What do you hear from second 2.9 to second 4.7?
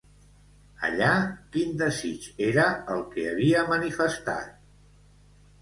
el que havia manifestat?